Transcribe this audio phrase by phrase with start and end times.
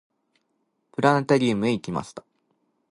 [0.93, 2.25] プラネタリウムへ行きました。